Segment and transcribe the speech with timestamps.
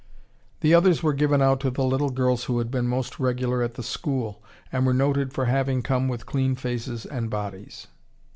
[0.61, 3.75] The others were given out to the little girls who had been most regular at
[3.75, 7.85] the school, and were noted for having come with clean faces and bodies.